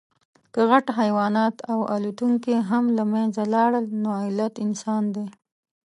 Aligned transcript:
که 0.53 0.61
غټ 0.69 0.85
حیوانات 0.99 1.55
او 1.71 1.79
الوتونکي 1.95 2.53
هم 2.69 2.83
له 2.97 3.03
منځه 3.13 3.41
لاړل، 3.53 3.85
نو 4.01 4.09
علت 4.23 4.53
انسان 4.65 5.03
دی. 5.15 5.25